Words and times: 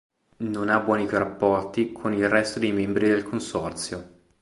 Non 0.37 0.69
ha 0.69 0.79
buoni 0.79 1.07
rapporti 1.07 1.91
con 1.91 2.11
il 2.11 2.27
resto 2.27 2.57
dei 2.57 2.71
membri 2.71 3.07
del 3.07 3.21
Consorzio. 3.21 4.13